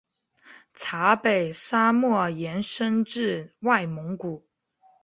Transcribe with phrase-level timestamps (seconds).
[0.73, 4.47] 察北沙漠延伸至外蒙古。